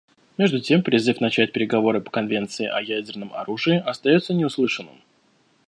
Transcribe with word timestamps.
Между 0.39 0.59
тем 0.59 0.81
призыв 0.81 1.21
начать 1.21 1.51
переговоры 1.51 2.01
по 2.01 2.09
конвенции 2.09 2.65
о 2.65 2.81
ядерном 2.81 3.31
оружии 3.35 3.77
остается 3.77 4.33
неуслышанным. 4.33 4.99